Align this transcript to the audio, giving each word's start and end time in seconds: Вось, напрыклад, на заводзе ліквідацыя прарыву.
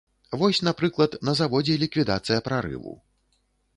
Вось, 0.43 0.61
напрыклад, 0.67 1.17
на 1.29 1.35
заводзе 1.41 1.75
ліквідацыя 1.85 2.39
прарыву. 2.49 2.99